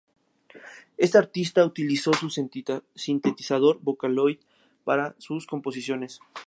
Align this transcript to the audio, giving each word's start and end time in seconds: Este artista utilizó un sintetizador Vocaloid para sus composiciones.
Este 0.97 1.19
artista 1.19 1.63
utilizó 1.63 2.09
un 2.23 2.31
sintetizador 2.95 3.79
Vocaloid 3.83 4.39
para 4.83 5.13
sus 5.19 5.45
composiciones. 5.45 6.19